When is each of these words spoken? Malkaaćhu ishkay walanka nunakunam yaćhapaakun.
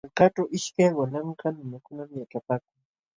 Malkaaćhu 0.05 0.43
ishkay 0.57 0.91
walanka 0.99 1.47
nunakunam 1.53 2.09
yaćhapaakun. 2.19 2.75